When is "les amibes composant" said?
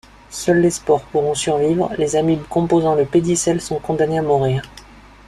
1.99-2.95